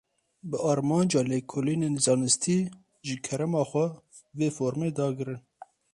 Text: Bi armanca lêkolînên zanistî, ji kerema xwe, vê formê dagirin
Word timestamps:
Bi 0.49 0.57
armanca 0.71 1.19
lêkolînên 1.31 1.95
zanistî, 2.05 2.57
ji 3.07 3.15
kerema 3.25 3.63
xwe, 3.69 3.85
vê 4.37 4.47
formê 4.57 4.89
dagirin 4.97 5.41